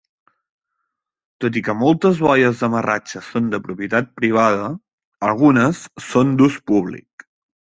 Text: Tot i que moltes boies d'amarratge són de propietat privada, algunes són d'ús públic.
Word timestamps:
Tot 1.43 1.59
i 1.59 1.61
que 1.67 1.75
moltes 1.81 2.21
boies 2.27 2.63
d'amarratge 2.63 3.21
són 3.27 3.53
de 3.53 3.61
propietat 3.67 4.09
privada, 4.23 4.73
algunes 5.29 5.83
són 6.11 6.35
d'ús 6.41 6.59
públic. 6.73 7.29